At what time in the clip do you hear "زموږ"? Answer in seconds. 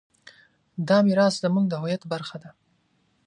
1.43-1.65